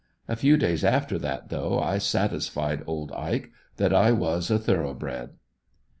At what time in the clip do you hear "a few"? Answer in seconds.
0.27-0.57